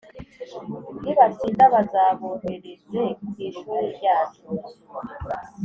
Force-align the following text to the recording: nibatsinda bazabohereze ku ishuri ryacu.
nibatsinda 1.01 1.65
bazabohereze 1.73 3.01
ku 3.33 3.37
ishuri 3.47 3.85
ryacu. 3.97 4.41